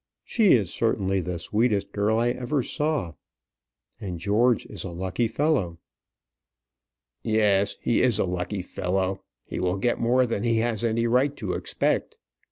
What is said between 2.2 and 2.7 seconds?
ever